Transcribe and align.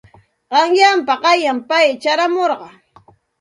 Qanyanpa 0.51 1.13
qanyan 1.23 1.57
pay 1.69 1.87
chayamurqa. 2.01 2.67